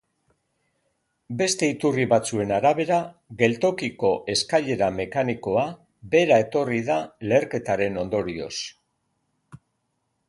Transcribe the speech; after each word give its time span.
Beste 1.41 1.67
iturri 1.73 2.05
batzuen 2.13 2.53
arabera, 2.55 2.97
geltokiko 3.43 4.11
eskailera 4.35 4.89
mekanikoa 4.97 5.67
behera 6.17 6.41
etorri 6.47 6.83
da 6.91 6.99
leherketaren 7.31 8.05
ondorioz. 8.07 8.53